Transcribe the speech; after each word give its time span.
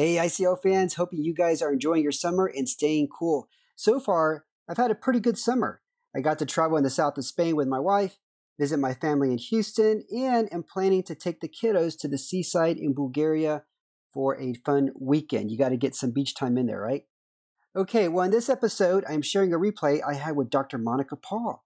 Hey, 0.00 0.14
ICL 0.14 0.62
fans, 0.62 0.94
hoping 0.94 1.22
you 1.22 1.34
guys 1.34 1.60
are 1.60 1.70
enjoying 1.70 2.02
your 2.02 2.10
summer 2.10 2.46
and 2.46 2.66
staying 2.66 3.08
cool. 3.08 3.50
So 3.76 4.00
far, 4.00 4.46
I've 4.66 4.78
had 4.78 4.90
a 4.90 4.94
pretty 4.94 5.20
good 5.20 5.36
summer. 5.36 5.82
I 6.16 6.20
got 6.20 6.38
to 6.38 6.46
travel 6.46 6.78
in 6.78 6.84
the 6.84 6.88
south 6.88 7.18
of 7.18 7.26
Spain 7.26 7.54
with 7.54 7.68
my 7.68 7.80
wife, 7.80 8.16
visit 8.58 8.78
my 8.78 8.94
family 8.94 9.30
in 9.30 9.36
Houston, 9.36 10.04
and 10.10 10.50
am 10.54 10.62
planning 10.62 11.02
to 11.02 11.14
take 11.14 11.40
the 11.40 11.50
kiddos 11.50 11.98
to 11.98 12.08
the 12.08 12.16
seaside 12.16 12.78
in 12.78 12.94
Bulgaria 12.94 13.64
for 14.10 14.40
a 14.40 14.54
fun 14.64 14.92
weekend. 14.98 15.50
You 15.50 15.58
got 15.58 15.68
to 15.68 15.76
get 15.76 15.94
some 15.94 16.12
beach 16.12 16.34
time 16.34 16.56
in 16.56 16.64
there, 16.64 16.80
right? 16.80 17.02
Okay, 17.76 18.08
well, 18.08 18.24
in 18.24 18.30
this 18.30 18.48
episode, 18.48 19.04
I'm 19.06 19.20
sharing 19.20 19.52
a 19.52 19.58
replay 19.58 20.00
I 20.02 20.14
had 20.14 20.34
with 20.34 20.48
Dr. 20.48 20.78
Monica 20.78 21.16
Paul. 21.16 21.62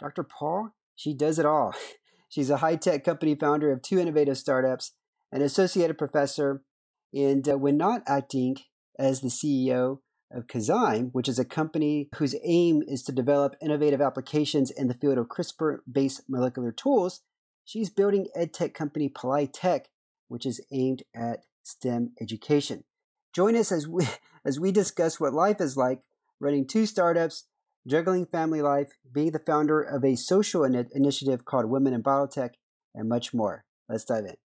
Dr. 0.00 0.24
Paul, 0.24 0.70
she 0.96 1.14
does 1.14 1.38
it 1.38 1.46
all. 1.46 1.72
She's 2.28 2.50
a 2.50 2.56
high 2.56 2.74
tech 2.74 3.04
company 3.04 3.36
founder 3.36 3.70
of 3.70 3.80
two 3.80 4.00
innovative 4.00 4.38
startups, 4.38 4.90
an 5.30 5.40
associated 5.40 5.96
professor, 5.96 6.64
and 7.12 7.48
uh, 7.48 7.58
when 7.58 7.76
not 7.76 8.02
acting 8.06 8.56
as 8.98 9.20
the 9.20 9.28
CEO 9.28 9.98
of 10.32 10.46
Caszyme, 10.46 11.10
which 11.12 11.28
is 11.28 11.38
a 11.38 11.44
company 11.44 12.08
whose 12.16 12.34
aim 12.44 12.82
is 12.86 13.02
to 13.04 13.12
develop 13.12 13.54
innovative 13.60 14.00
applications 14.00 14.70
in 14.70 14.88
the 14.88 14.94
field 14.94 15.18
of 15.18 15.28
CRISPR 15.28 15.78
based 15.90 16.22
molecular 16.28 16.72
tools, 16.72 17.22
she's 17.64 17.90
building 17.90 18.26
edtech 18.36 18.74
company 18.74 19.12
Tech, 19.52 19.88
which 20.28 20.46
is 20.46 20.60
aimed 20.72 21.02
at 21.14 21.44
STEM 21.62 22.12
education. 22.20 22.84
Join 23.32 23.56
us 23.56 23.70
as 23.70 23.86
we, 23.86 24.06
as 24.44 24.58
we 24.58 24.72
discuss 24.72 25.20
what 25.20 25.32
life 25.32 25.60
is 25.60 25.76
like 25.76 26.02
running 26.40 26.66
two 26.66 26.86
startups, 26.86 27.44
juggling 27.86 28.26
family 28.26 28.62
life, 28.62 28.92
being 29.12 29.30
the 29.30 29.38
founder 29.38 29.80
of 29.80 30.04
a 30.04 30.16
social 30.16 30.64
in- 30.64 30.88
initiative 30.92 31.44
called 31.44 31.66
Women 31.66 31.94
in 31.94 32.02
Biotech, 32.02 32.50
and 32.94 33.08
much 33.08 33.32
more. 33.32 33.64
Let's 33.88 34.04
dive 34.04 34.24
in. 34.24 34.45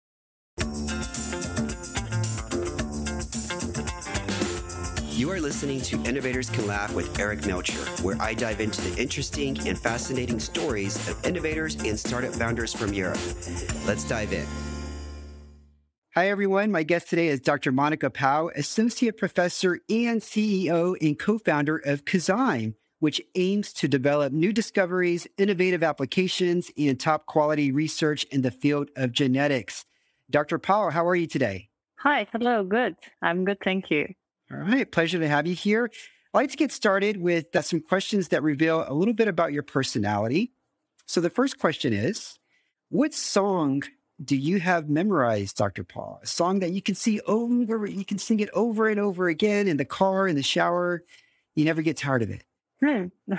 You 5.20 5.30
are 5.32 5.38
listening 5.38 5.82
to 5.82 6.02
Innovators 6.04 6.48
Can 6.48 6.66
Laugh 6.66 6.94
with 6.94 7.18
Eric 7.20 7.44
Melcher, 7.44 7.78
where 8.02 8.16
I 8.22 8.32
dive 8.32 8.58
into 8.58 8.80
the 8.80 8.98
interesting 8.98 9.68
and 9.68 9.78
fascinating 9.78 10.40
stories 10.40 10.96
of 11.10 11.26
innovators 11.26 11.74
and 11.74 12.00
startup 12.00 12.32
founders 12.32 12.72
from 12.72 12.94
Europe. 12.94 13.18
Let's 13.86 14.08
dive 14.08 14.32
in. 14.32 14.46
Hi, 16.14 16.30
everyone. 16.30 16.72
My 16.72 16.84
guest 16.84 17.10
today 17.10 17.28
is 17.28 17.38
Dr. 17.38 17.70
Monica 17.70 18.08
Pao, 18.08 18.48
Associate 18.56 19.14
Professor 19.14 19.80
and 19.90 20.22
CEO 20.22 20.96
and 21.06 21.18
co 21.18 21.36
founder 21.36 21.76
of 21.76 22.06
Caszyme, 22.06 22.72
which 23.00 23.20
aims 23.34 23.74
to 23.74 23.88
develop 23.88 24.32
new 24.32 24.54
discoveries, 24.54 25.26
innovative 25.36 25.82
applications, 25.82 26.70
and 26.78 26.98
top 26.98 27.26
quality 27.26 27.72
research 27.72 28.24
in 28.30 28.40
the 28.40 28.50
field 28.50 28.88
of 28.96 29.12
genetics. 29.12 29.84
Dr. 30.30 30.58
Pao, 30.58 30.88
how 30.88 31.06
are 31.06 31.14
you 31.14 31.26
today? 31.26 31.68
Hi, 31.96 32.26
hello, 32.32 32.64
good. 32.64 32.96
I'm 33.20 33.44
good, 33.44 33.58
thank 33.62 33.90
you. 33.90 34.14
All 34.52 34.58
right. 34.58 34.90
Pleasure 34.90 35.18
to 35.18 35.28
have 35.28 35.46
you 35.46 35.54
here. 35.54 35.90
I'd 36.32 36.38
like 36.38 36.50
to 36.50 36.56
get 36.56 36.72
started 36.72 37.16
with 37.20 37.54
uh, 37.54 37.62
some 37.62 37.80
questions 37.80 38.28
that 38.28 38.42
reveal 38.42 38.84
a 38.86 38.94
little 38.94 39.14
bit 39.14 39.28
about 39.28 39.52
your 39.52 39.62
personality. 39.62 40.52
So, 41.06 41.20
the 41.20 41.30
first 41.30 41.58
question 41.58 41.92
is 41.92 42.38
What 42.88 43.14
song 43.14 43.82
do 44.22 44.36
you 44.36 44.60
have 44.60 44.88
memorized, 44.88 45.56
Dr. 45.56 45.84
Paul? 45.84 46.20
A 46.22 46.26
song 46.26 46.60
that 46.60 46.72
you 46.72 46.82
can 46.82 46.94
see 46.94 47.20
over, 47.26 47.86
you 47.86 48.04
can 48.04 48.18
sing 48.18 48.40
it 48.40 48.50
over 48.52 48.88
and 48.88 49.00
over 49.00 49.28
again 49.28 49.68
in 49.68 49.76
the 49.76 49.84
car, 49.84 50.26
in 50.26 50.36
the 50.36 50.42
shower. 50.42 51.04
You 51.54 51.64
never 51.64 51.82
get 51.82 51.96
tired 51.96 52.22
of 52.22 52.30
it. 52.30 52.44
Hmm. 52.84 53.06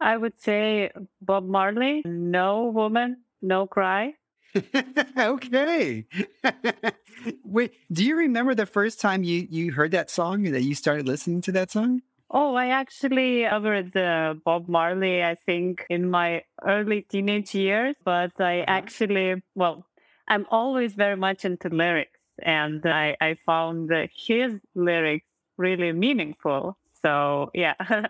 I 0.00 0.16
would 0.16 0.40
say 0.40 0.90
Bob 1.20 1.46
Marley, 1.46 2.02
No 2.04 2.66
Woman, 2.66 3.18
No 3.42 3.66
Cry. 3.66 4.14
okay. 5.18 6.06
Wait, 7.44 7.74
do 7.92 8.04
you 8.04 8.16
remember 8.16 8.54
the 8.54 8.66
first 8.66 9.00
time 9.00 9.22
you 9.22 9.46
you 9.50 9.72
heard 9.72 9.90
that 9.92 10.10
song 10.10 10.44
that 10.44 10.62
you 10.62 10.74
started 10.74 11.06
listening 11.06 11.40
to 11.42 11.52
that 11.52 11.70
song? 11.70 12.02
Oh, 12.30 12.54
I 12.54 12.68
actually 12.68 13.44
heard 13.44 13.92
the 13.92 14.38
Bob 14.44 14.68
Marley, 14.68 15.24
I 15.24 15.34
think, 15.34 15.86
in 15.88 16.10
my 16.10 16.42
early 16.62 17.02
teenage 17.02 17.54
years, 17.54 17.96
but 18.04 18.38
I 18.38 18.60
uh-huh. 18.60 18.64
actually, 18.68 19.42
well, 19.54 19.86
I'm 20.28 20.46
always 20.50 20.92
very 20.92 21.16
much 21.16 21.46
into 21.46 21.70
lyrics, 21.70 22.20
and 22.42 22.84
I, 22.84 23.16
I 23.20 23.38
found 23.46 23.90
his 24.14 24.60
lyrics 24.74 25.24
really 25.56 25.92
meaningful. 25.92 26.76
So, 27.00 27.50
yeah, 27.54 27.74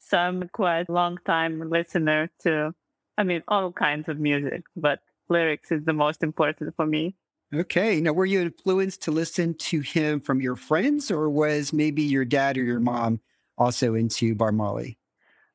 so 0.00 0.18
I'm 0.18 0.48
quite 0.48 0.88
a 0.88 0.92
long 0.92 1.18
time 1.24 1.70
listener 1.70 2.28
to, 2.40 2.74
I 3.16 3.22
mean, 3.22 3.44
all 3.46 3.70
kinds 3.70 4.08
of 4.08 4.18
music, 4.18 4.64
but 4.74 4.98
lyrics 5.30 5.70
is 5.70 5.84
the 5.84 5.92
most 5.92 6.22
important 6.22 6.74
for 6.76 6.86
me. 6.86 7.14
Okay. 7.54 8.00
Now, 8.00 8.12
were 8.12 8.26
you 8.26 8.40
influenced 8.40 9.02
to 9.02 9.10
listen 9.10 9.54
to 9.54 9.80
him 9.80 10.20
from 10.20 10.40
your 10.40 10.56
friends, 10.56 11.10
or 11.10 11.28
was 11.28 11.72
maybe 11.72 12.02
your 12.02 12.24
dad 12.24 12.56
or 12.56 12.62
your 12.62 12.80
mom 12.80 13.20
also 13.58 13.94
into 13.94 14.34
Bob 14.34 14.54
Marley? 14.54 14.98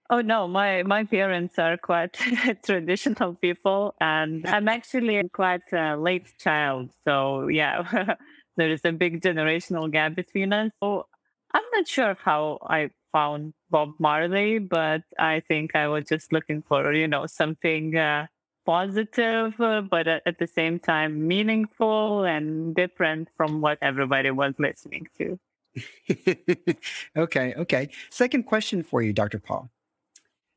Oh 0.10 0.22
no, 0.22 0.48
my 0.48 0.84
my 0.84 1.04
parents 1.04 1.58
are 1.58 1.78
quite 1.78 2.14
traditional 2.66 3.34
people, 3.36 3.96
and 4.00 4.46
I'm 4.46 4.68
actually 4.68 5.22
quite 5.34 5.72
a 5.74 5.98
late 5.98 6.28
child. 6.38 6.92
So 7.06 7.48
yeah, 7.48 8.16
there 8.58 8.70
is 8.70 8.82
a 8.86 8.92
big 8.92 9.22
generational 9.22 9.92
gap 9.92 10.16
between 10.16 10.54
us. 10.54 10.72
So 10.84 11.08
I'm 11.54 11.64
not 11.74 11.88
sure 11.88 12.16
how 12.24 12.60
I 12.70 12.92
found 13.12 13.54
Bob 13.72 13.94
Marley, 13.98 14.60
but 14.60 15.02
I 15.18 15.42
think 15.48 15.76
I 15.76 15.88
was 15.88 16.06
just 16.06 16.32
looking 16.32 16.62
for 16.62 16.94
you 16.94 17.08
know 17.08 17.26
something 17.26 17.96
uh, 17.96 18.28
positive, 18.66 19.60
uh, 19.60 19.82
but 19.82 20.08
at 20.08 20.40
the 20.40 20.48
same 20.48 20.80
time 20.80 21.28
meaningful 21.28 22.24
and 22.24 22.76
different 22.76 23.30
from 23.38 23.62
what 23.62 23.78
everybody 23.82 24.32
was 24.32 24.54
listening 24.58 25.08
to. 25.18 25.40
okay, 27.18 27.54
okay. 27.56 27.90
Second 28.10 28.44
question 28.44 28.84
for 28.84 29.02
you, 29.02 29.14
Dr. 29.14 29.40
Paul. 29.40 29.70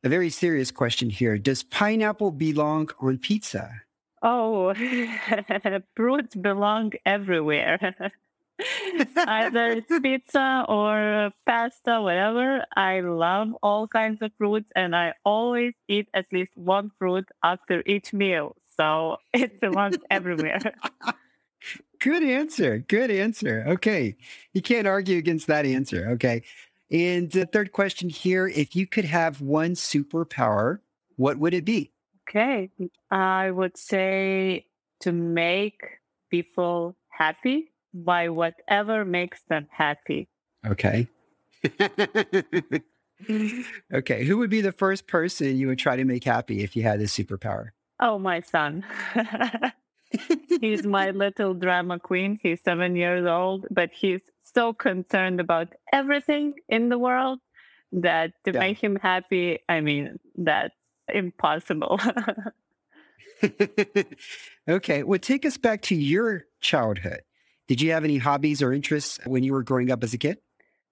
A 0.04 0.08
very 0.08 0.30
serious 0.30 0.70
question 0.70 1.10
here. 1.10 1.38
Does 1.38 1.62
pineapple 1.62 2.30
belong 2.30 2.90
on 3.00 3.18
pizza? 3.18 3.82
Oh, 4.22 4.74
fruits 5.96 6.34
belong 6.34 6.92
everywhere. 7.04 7.96
Either 9.16 9.70
it's 9.72 10.00
pizza 10.00 10.64
or 10.68 11.30
pasta, 11.46 12.00
whatever. 12.00 12.64
I 12.76 13.00
love 13.00 13.48
all 13.62 13.86
kinds 13.86 14.20
of 14.22 14.32
fruits 14.38 14.68
and 14.74 14.96
I 14.96 15.14
always 15.24 15.74
eat 15.88 16.08
at 16.14 16.26
least 16.32 16.50
one 16.56 16.90
fruit 16.98 17.28
after 17.42 17.82
each 17.86 18.12
meal. 18.12 18.56
So 18.76 19.18
it 19.32 19.60
belongs 19.60 19.98
everywhere. 20.10 20.60
Good 22.00 22.22
answer. 22.22 22.78
Good 22.78 23.10
answer. 23.10 23.64
Okay. 23.68 24.16
You 24.52 24.62
can't 24.62 24.86
argue 24.86 25.18
against 25.18 25.48
that 25.48 25.66
answer. 25.66 26.10
Okay. 26.10 26.42
And 26.90 27.30
the 27.30 27.46
third 27.46 27.72
question 27.72 28.08
here 28.08 28.48
if 28.48 28.74
you 28.74 28.86
could 28.86 29.04
have 29.04 29.40
one 29.40 29.72
superpower, 29.72 30.78
what 31.16 31.38
would 31.38 31.54
it 31.54 31.64
be? 31.64 31.92
Okay. 32.28 32.70
I 33.10 33.50
would 33.50 33.76
say 33.76 34.66
to 35.00 35.12
make 35.12 35.80
people 36.30 36.96
happy 37.08 37.72
by 38.04 38.28
whatever 38.28 39.04
makes 39.04 39.42
them 39.48 39.66
happy. 39.70 40.28
Okay. 40.66 41.08
okay. 43.94 44.24
Who 44.24 44.38
would 44.38 44.50
be 44.50 44.60
the 44.60 44.72
first 44.72 45.06
person 45.06 45.56
you 45.56 45.68
would 45.68 45.78
try 45.78 45.96
to 45.96 46.04
make 46.04 46.24
happy 46.24 46.62
if 46.62 46.76
you 46.76 46.82
had 46.82 47.00
this 47.00 47.16
superpower? 47.16 47.70
Oh, 48.00 48.18
my 48.18 48.40
son. 48.40 48.84
he's 50.60 50.86
my 50.86 51.10
little 51.10 51.54
drama 51.54 51.98
queen. 51.98 52.38
He's 52.42 52.60
seven 52.62 52.96
years 52.96 53.26
old, 53.26 53.66
but 53.70 53.90
he's 53.92 54.20
so 54.42 54.72
concerned 54.72 55.40
about 55.40 55.68
everything 55.92 56.54
in 56.68 56.88
the 56.88 56.98
world 56.98 57.40
that 57.92 58.32
to 58.44 58.52
yeah. 58.52 58.60
make 58.60 58.82
him 58.82 58.96
happy, 58.96 59.60
I 59.68 59.80
mean, 59.80 60.18
that's 60.36 60.74
impossible. 61.08 61.98
okay. 64.68 65.02
Well, 65.02 65.18
take 65.18 65.44
us 65.46 65.56
back 65.56 65.82
to 65.82 65.94
your 65.94 66.44
childhood. 66.60 67.22
Did 67.68 67.82
you 67.82 67.92
have 67.92 68.02
any 68.02 68.16
hobbies 68.16 68.62
or 68.62 68.72
interests 68.72 69.20
when 69.26 69.42
you 69.42 69.52
were 69.52 69.62
growing 69.62 69.90
up 69.90 70.02
as 70.02 70.14
a 70.14 70.18
kid? 70.18 70.38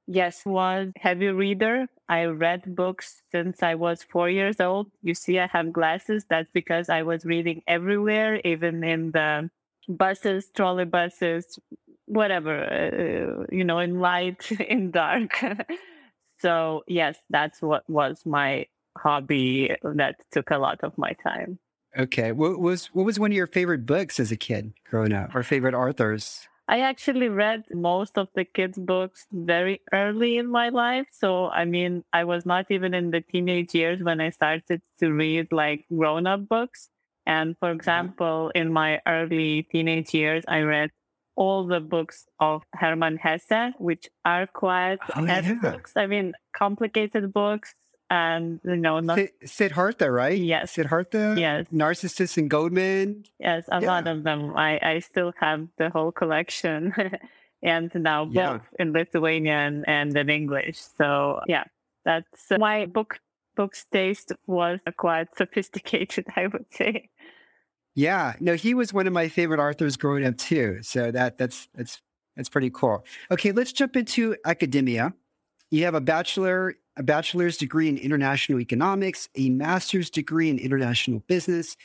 Yes, 0.06 0.44
was 0.44 0.92
heavy 0.96 1.28
reader. 1.28 1.86
I 2.08 2.26
read 2.26 2.76
books 2.76 3.22
since 3.32 3.62
I 3.62 3.74
was 3.74 4.02
four 4.04 4.30
years 4.30 4.60
old. 4.60 4.90
You 5.02 5.14
see, 5.14 5.40
I 5.40 5.48
have 5.48 5.72
glasses. 5.72 6.26
That's 6.28 6.50
because 6.52 6.88
I 6.88 7.02
was 7.02 7.24
reading 7.24 7.62
everywhere, 7.66 8.40
even 8.44 8.84
in 8.84 9.10
the 9.10 9.50
buses, 9.88 10.50
trolley 10.54 10.84
buses, 10.84 11.58
whatever, 12.04 12.54
uh, 12.62 13.46
you 13.50 13.64
know, 13.64 13.80
in 13.80 13.98
light, 13.98 14.52
in 14.60 14.92
dark. 14.92 15.42
so, 16.38 16.84
yes, 16.86 17.16
that's 17.30 17.60
what 17.60 17.88
was 17.88 18.24
my 18.26 18.66
hobby 18.96 19.74
that 19.82 20.16
took 20.30 20.50
a 20.50 20.58
lot 20.58 20.80
of 20.84 20.96
my 20.98 21.12
time. 21.22 21.58
Okay. 21.98 22.32
What 22.32 22.60
was 22.60 22.86
what 22.88 23.06
was 23.06 23.18
one 23.18 23.32
of 23.32 23.36
your 23.36 23.46
favorite 23.46 23.86
books 23.86 24.20
as 24.20 24.30
a 24.30 24.36
kid 24.36 24.74
growing 24.88 25.14
up 25.14 25.34
or 25.34 25.42
favorite 25.42 25.74
authors? 25.74 26.46
I 26.68 26.80
actually 26.80 27.28
read 27.28 27.64
most 27.72 28.18
of 28.18 28.28
the 28.34 28.44
kids' 28.44 28.78
books 28.78 29.26
very 29.30 29.82
early 29.92 30.38
in 30.38 30.48
my 30.48 30.70
life. 30.70 31.06
So, 31.12 31.48
I 31.48 31.64
mean, 31.64 32.02
I 32.12 32.24
was 32.24 32.44
not 32.44 32.66
even 32.70 32.92
in 32.92 33.10
the 33.12 33.20
teenage 33.20 33.74
years 33.74 34.02
when 34.02 34.20
I 34.20 34.30
started 34.30 34.82
to 34.98 35.12
read 35.12 35.52
like 35.52 35.86
grown 35.94 36.26
up 36.26 36.48
books. 36.48 36.90
And 37.24 37.56
for 37.58 37.68
mm-hmm. 37.68 37.76
example, 37.76 38.50
in 38.54 38.72
my 38.72 39.00
early 39.06 39.62
teenage 39.70 40.12
years, 40.12 40.44
I 40.48 40.60
read 40.60 40.90
all 41.36 41.66
the 41.66 41.80
books 41.80 42.26
of 42.40 42.62
Hermann 42.74 43.18
Hesse, 43.18 43.72
which 43.78 44.08
are 44.24 44.46
quite 44.46 44.98
Oh, 45.14 45.24
yeah. 45.24 45.54
books. 45.54 45.92
I 45.94 46.06
mean, 46.06 46.32
complicated 46.52 47.32
books, 47.32 47.74
and 48.10 48.60
you 48.64 48.76
know, 48.76 49.00
not 49.00 49.18
Sid, 49.18 49.30
Siddhartha, 49.44 50.10
right? 50.10 50.38
Yes. 50.38 50.72
Siddhartha? 50.72 51.34
yes, 51.38 51.66
Narcissus 51.70 52.36
and 52.38 52.50
Goldmund. 52.50 53.26
yes, 53.38 53.64
a 53.72 53.80
lot 53.80 54.06
of 54.06 54.22
them. 54.24 54.56
I 54.56 54.78
I 54.82 54.98
still 55.00 55.32
have 55.40 55.66
the 55.78 55.90
whole 55.90 56.12
collection, 56.12 56.94
and 57.62 57.90
now 57.94 58.24
both 58.24 58.34
Yeah. 58.34 58.58
in 58.78 58.92
Lithuanian 58.92 59.84
and 59.86 60.16
in 60.16 60.30
English. 60.30 60.78
So 60.98 61.40
yeah, 61.48 61.64
that's 62.04 62.50
my 62.58 62.86
book 62.86 63.18
book's 63.56 63.86
taste 63.90 64.32
was 64.46 64.78
quite 64.98 65.28
sophisticated, 65.36 66.26
I 66.36 66.46
would 66.46 66.66
say. 66.70 67.08
Yeah. 67.94 68.34
No, 68.40 68.54
he 68.54 68.74
was 68.74 68.92
one 68.92 69.06
of 69.06 69.12
my 69.14 69.28
favorite 69.28 69.58
authors 69.60 69.96
growing 69.96 70.24
up 70.26 70.36
too. 70.36 70.78
So 70.82 71.10
that 71.10 71.38
that's 71.38 71.68
that's 71.74 72.02
that's 72.36 72.50
pretty 72.50 72.68
cool. 72.70 73.04
Okay, 73.30 73.50
let's 73.52 73.72
jump 73.72 73.96
into 73.96 74.36
academia. 74.44 75.14
You 75.70 75.84
have 75.84 75.94
a 75.94 76.00
bachelor, 76.00 76.76
a 76.96 77.02
bachelor's 77.02 77.56
degree 77.56 77.88
in 77.88 77.98
international 77.98 78.60
economics, 78.60 79.28
a 79.34 79.50
master's 79.50 80.10
degree 80.10 80.48
in 80.48 80.58
international 80.58 81.20
business, 81.26 81.76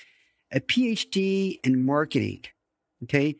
a 0.51 0.59
PhD 0.59 1.59
in 1.63 1.85
marketing. 1.85 2.43
Okay. 3.03 3.37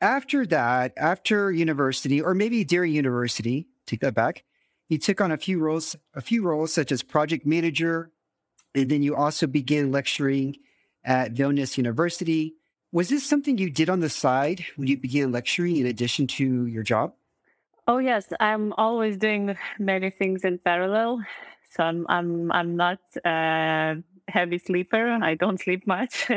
After 0.00 0.46
that, 0.46 0.92
after 0.96 1.52
university, 1.52 2.22
or 2.22 2.34
maybe 2.34 2.64
during 2.64 2.92
university, 2.92 3.66
take 3.86 4.00
that 4.00 4.14
back, 4.14 4.44
you 4.88 4.98
took 4.98 5.20
on 5.20 5.30
a 5.30 5.36
few 5.36 5.58
roles, 5.58 5.94
a 6.14 6.20
few 6.20 6.42
roles 6.42 6.72
such 6.72 6.90
as 6.90 7.02
project 7.02 7.44
manager, 7.44 8.10
and 8.74 8.90
then 8.90 9.02
you 9.02 9.14
also 9.14 9.46
began 9.46 9.92
lecturing 9.92 10.56
at 11.04 11.34
Vilnius 11.34 11.76
University. 11.76 12.54
Was 12.92 13.08
this 13.08 13.24
something 13.24 13.58
you 13.58 13.70
did 13.70 13.90
on 13.90 14.00
the 14.00 14.08
side 14.08 14.64
when 14.76 14.88
you 14.88 14.96
began 14.96 15.32
lecturing 15.32 15.76
in 15.76 15.86
addition 15.86 16.26
to 16.28 16.66
your 16.66 16.82
job? 16.82 17.12
Oh 17.90 17.98
yes, 17.98 18.28
I'm 18.38 18.72
always 18.78 19.16
doing 19.16 19.56
many 19.80 20.10
things 20.10 20.44
in 20.44 20.58
parallel. 20.58 21.22
So 21.70 21.82
I'm 21.82 22.06
I'm 22.08 22.52
I'm 22.52 22.76
not 22.76 23.00
a 23.24 23.96
heavy 24.28 24.58
sleeper. 24.58 25.18
I 25.20 25.34
don't 25.34 25.58
sleep 25.58 25.88
much. 25.88 26.30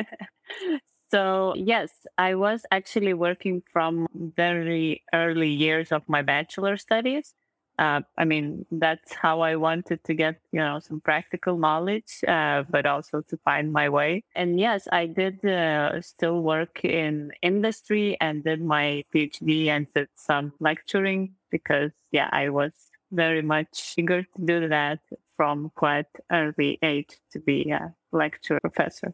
so 1.11 1.53
yes, 1.55 1.91
I 2.17 2.33
was 2.33 2.65
actually 2.71 3.13
working 3.13 3.61
from 3.71 4.07
very 4.35 5.03
early 5.13 5.49
years 5.49 5.91
of 5.91 6.01
my 6.07 6.23
bachelor 6.23 6.75
studies. 6.75 7.35
Uh, 7.79 8.01
I 8.17 8.25
mean, 8.25 8.65
that's 8.71 9.13
how 9.13 9.41
I 9.41 9.55
wanted 9.55 10.03
to 10.03 10.13
get, 10.13 10.39
you 10.51 10.59
know, 10.59 10.79
some 10.79 11.01
practical 11.01 11.57
knowledge, 11.57 12.23
uh, 12.27 12.63
but 12.69 12.85
also 12.85 13.21
to 13.21 13.37
find 13.37 13.73
my 13.73 13.89
way. 13.89 14.23
And 14.35 14.59
yes, 14.59 14.87
I 14.91 15.07
did 15.07 15.43
uh, 15.43 15.99
still 16.01 16.41
work 16.41 16.85
in 16.85 17.31
industry 17.41 18.15
and 18.21 18.43
did 18.43 18.61
my 18.61 19.03
PhD 19.13 19.67
and 19.67 19.87
did 19.95 20.09
some 20.15 20.53
lecturing 20.59 21.33
because, 21.53 21.91
yeah, 22.11 22.29
I 22.33 22.49
was 22.49 22.73
very 23.11 23.43
much 23.43 23.93
eager 23.95 24.23
to 24.23 24.41
do 24.43 24.67
that 24.67 24.99
from 25.37 25.71
quite 25.75 26.11
early 26.31 26.79
age 26.81 27.13
to 27.31 27.39
be 27.39 27.69
a 27.69 27.93
lecturer 28.11 28.59
professor. 28.59 29.13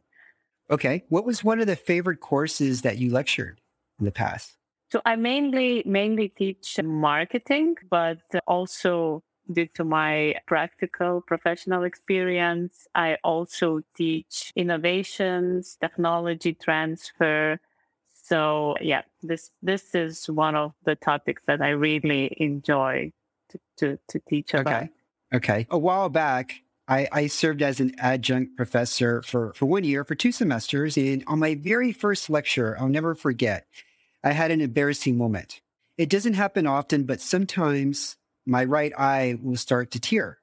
Okay. 0.72 1.04
What 1.10 1.26
was 1.26 1.44
one 1.44 1.60
of 1.60 1.68
the 1.68 1.76
favorite 1.76 2.22
courses 2.22 2.82
that 2.84 2.98
you 2.98 3.12
lectured 3.12 3.60
in 4.00 4.06
the 4.06 4.12
past? 4.12 4.56
So 4.92 5.02
I 5.06 5.16
mainly 5.18 5.84
mainly 5.86 6.30
teach 6.30 6.80
marketing, 6.82 7.76
but 7.92 8.22
also 8.48 9.22
due 9.52 9.68
to 9.76 9.84
my 9.84 10.36
practical 10.48 11.22
professional 11.22 11.84
experience, 11.84 12.88
I 12.96 13.18
also 13.24 13.82
teach 13.98 14.52
innovations, 14.56 15.78
technology 15.80 16.54
transfer. 16.54 17.60
So 18.30 18.76
yeah, 18.80 19.02
this 19.24 19.52
this 19.62 19.96
is 19.96 20.30
one 20.30 20.56
of 20.56 20.74
the 20.86 20.96
topics 20.96 21.42
that 21.48 21.62
I 21.62 21.70
really 21.70 22.36
enjoy 22.38 23.12
to 23.50 23.60
to, 23.78 24.00
to 24.10 24.20
teach 24.30 24.54
about. 24.54 24.84
Okay. 24.84 24.90
Okay. 25.32 25.68
A 25.70 25.78
while 25.78 26.10
back, 26.10 26.62
I, 26.88 27.08
I 27.12 27.28
served 27.28 27.62
as 27.62 27.80
an 27.80 27.94
adjunct 28.00 28.58
professor 28.58 29.22
for, 29.22 29.54
for 29.54 29.68
one 29.68 29.84
year, 29.84 30.04
for 30.04 30.16
two 30.16 30.32
semesters. 30.32 30.98
And 30.98 31.24
on 31.28 31.38
my 31.38 31.54
very 31.54 31.92
first 31.92 32.30
lecture, 32.32 32.76
I'll 32.80 32.88
never 32.88 33.14
forget, 33.14 33.68
I 34.24 34.32
had 34.32 34.50
an 34.50 34.60
embarrassing 34.60 35.16
moment. 35.16 35.62
It 35.98 36.10
doesn't 36.10 36.34
happen 36.34 36.66
often, 36.66 37.04
but 37.04 37.22
sometimes 37.22 38.18
my 38.46 38.64
right 38.64 38.92
eye 38.98 39.38
will 39.40 39.56
start 39.56 39.92
to 39.92 40.00
tear. 40.00 40.40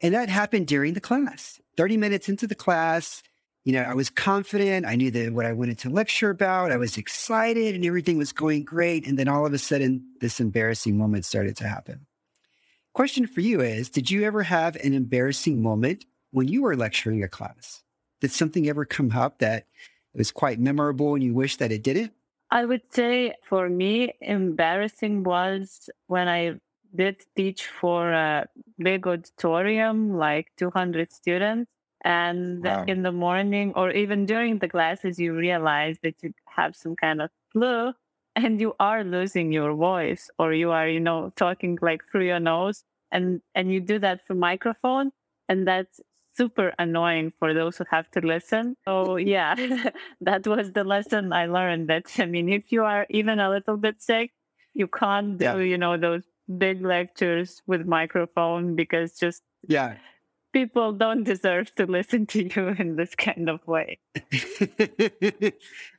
And 0.00 0.14
that 0.14 0.28
happened 0.28 0.68
during 0.68 0.94
the 0.94 1.00
class. 1.00 1.60
30 1.76 1.96
minutes 1.96 2.28
into 2.28 2.46
the 2.46 2.54
class, 2.54 3.22
you 3.64 3.72
know, 3.72 3.82
I 3.82 3.94
was 3.94 4.10
confident. 4.10 4.86
I 4.86 4.96
knew 4.96 5.10
that 5.12 5.32
what 5.32 5.46
I 5.46 5.52
wanted 5.52 5.78
to 5.80 5.90
lecture 5.90 6.30
about. 6.30 6.72
I 6.72 6.76
was 6.76 6.96
excited 6.96 7.74
and 7.74 7.84
everything 7.84 8.18
was 8.18 8.32
going 8.32 8.64
great. 8.64 9.06
And 9.06 9.18
then 9.18 9.28
all 9.28 9.46
of 9.46 9.52
a 9.52 9.58
sudden, 9.58 10.04
this 10.20 10.40
embarrassing 10.40 10.98
moment 10.98 11.24
started 11.24 11.56
to 11.58 11.68
happen. 11.68 12.06
Question 12.92 13.26
for 13.26 13.40
you 13.40 13.60
is 13.60 13.88
Did 13.88 14.10
you 14.10 14.24
ever 14.24 14.42
have 14.42 14.76
an 14.76 14.94
embarrassing 14.94 15.62
moment 15.62 16.04
when 16.32 16.48
you 16.48 16.62
were 16.62 16.76
lecturing 16.76 17.22
a 17.22 17.28
class? 17.28 17.82
Did 18.20 18.32
something 18.32 18.68
ever 18.68 18.84
come 18.84 19.12
up 19.12 19.38
that 19.38 19.66
was 20.14 20.30
quite 20.30 20.60
memorable 20.60 21.14
and 21.14 21.22
you 21.22 21.32
wish 21.32 21.56
that 21.56 21.72
it 21.72 21.82
didn't? 21.82 22.12
I 22.50 22.64
would 22.64 22.82
say 22.90 23.34
for 23.48 23.68
me, 23.68 24.12
embarrassing 24.20 25.22
was 25.22 25.88
when 26.06 26.28
I 26.28 26.60
did 26.94 27.22
teach 27.34 27.66
for 27.66 28.12
a 28.12 28.46
big 28.78 29.06
auditorium, 29.06 30.18
like 30.18 30.48
200 30.58 31.12
students. 31.12 31.70
And 32.04 32.64
Wow. 32.64 32.84
in 32.86 33.02
the 33.02 33.12
morning 33.12 33.72
or 33.76 33.90
even 33.90 34.26
during 34.26 34.58
the 34.58 34.68
classes, 34.68 35.18
you 35.18 35.34
realize 35.34 35.98
that 36.02 36.16
you 36.22 36.32
have 36.48 36.74
some 36.76 36.96
kind 36.96 37.22
of 37.22 37.30
flu 37.52 37.92
and 38.36 38.60
you 38.60 38.74
are 38.80 39.04
losing 39.04 39.52
your 39.52 39.74
voice 39.74 40.30
or 40.38 40.52
you 40.52 40.70
are, 40.70 40.88
you 40.88 41.00
know, 41.00 41.32
talking 41.36 41.78
like 41.82 42.02
through 42.10 42.26
your 42.26 42.40
nose 42.40 42.84
and, 43.10 43.40
and 43.54 43.72
you 43.72 43.80
do 43.80 43.98
that 44.00 44.26
through 44.26 44.36
microphone. 44.36 45.12
And 45.48 45.66
that's 45.66 46.00
super 46.34 46.72
annoying 46.78 47.32
for 47.38 47.52
those 47.52 47.76
who 47.76 47.84
have 47.90 48.10
to 48.12 48.20
listen. 48.20 48.76
So 48.86 49.16
yeah, 49.16 49.54
that 50.20 50.46
was 50.46 50.72
the 50.72 50.84
lesson 50.84 51.32
I 51.32 51.46
learned 51.46 51.88
that, 51.90 52.06
I 52.18 52.26
mean, 52.26 52.48
if 52.48 52.72
you 52.72 52.84
are 52.84 53.06
even 53.10 53.38
a 53.38 53.50
little 53.50 53.76
bit 53.76 54.00
sick, 54.02 54.32
you 54.74 54.86
can't 54.86 55.36
do, 55.38 55.44
Yeah. 55.44 55.56
you 55.58 55.76
know, 55.78 55.98
those 55.98 56.24
big 56.58 56.82
lectures 56.82 57.62
with 57.66 57.86
microphone 57.86 58.74
because 58.74 59.18
just 59.18 59.42
Yeah. 59.68 59.96
People 60.52 60.92
don't 60.92 61.24
deserve 61.24 61.74
to 61.76 61.86
listen 61.86 62.26
to 62.26 62.44
you 62.44 62.68
in 62.78 62.96
this 62.96 63.14
kind 63.14 63.48
of 63.48 63.66
way. 63.66 63.98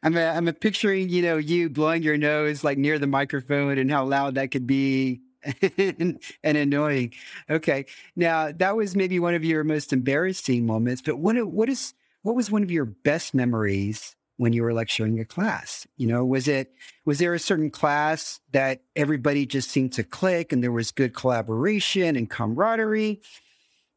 I'm 0.03 0.15
a, 0.17 0.25
I'm 0.25 0.47
a 0.47 0.53
picturing, 0.53 1.09
you 1.09 1.21
know, 1.21 1.37
you 1.37 1.69
blowing 1.69 2.03
your 2.03 2.17
nose 2.17 2.63
like 2.63 2.77
near 2.77 2.99
the 2.99 3.07
microphone 3.07 3.77
and 3.77 3.91
how 3.91 4.05
loud 4.05 4.35
that 4.35 4.51
could 4.51 4.67
be 4.67 5.21
and, 5.77 6.19
annoying. 6.43 7.13
Okay. 7.49 7.85
Now 8.15 8.51
that 8.51 8.75
was 8.75 8.95
maybe 8.95 9.19
one 9.19 9.33
of 9.33 9.43
your 9.43 9.63
most 9.63 9.91
embarrassing 9.91 10.65
moments, 10.65 11.01
but 11.01 11.17
what, 11.17 11.35
what 11.47 11.69
is, 11.69 11.93
what 12.21 12.35
was 12.35 12.49
one 12.49 12.63
of 12.63 12.71
your 12.71 12.85
best 12.85 13.33
memories 13.33 14.15
when 14.37 14.53
you 14.53 14.63
were 14.63 14.73
lecturing 14.73 15.19
a 15.19 15.25
class? 15.25 15.85
You 15.97 16.07
know, 16.07 16.23
was 16.23 16.47
it, 16.47 16.73
was 17.05 17.19
there 17.19 17.33
a 17.33 17.39
certain 17.39 17.69
class 17.69 18.39
that 18.51 18.81
everybody 18.95 19.45
just 19.45 19.69
seemed 19.69 19.93
to 19.93 20.03
click 20.03 20.53
and 20.53 20.63
there 20.63 20.71
was 20.71 20.91
good 20.91 21.13
collaboration 21.13 22.15
and 22.15 22.29
camaraderie? 22.29 23.21